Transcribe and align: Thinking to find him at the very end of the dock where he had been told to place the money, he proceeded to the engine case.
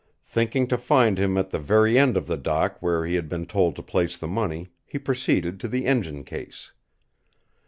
Thinking 0.25 0.65
to 0.69 0.79
find 0.79 1.19
him 1.19 1.37
at 1.37 1.51
the 1.51 1.59
very 1.59 1.95
end 1.99 2.17
of 2.17 2.25
the 2.25 2.35
dock 2.35 2.81
where 2.81 3.05
he 3.05 3.13
had 3.13 3.29
been 3.29 3.45
told 3.45 3.75
to 3.75 3.83
place 3.83 4.17
the 4.17 4.27
money, 4.27 4.69
he 4.87 4.97
proceeded 4.97 5.59
to 5.59 5.67
the 5.67 5.85
engine 5.85 6.23
case. 6.23 6.71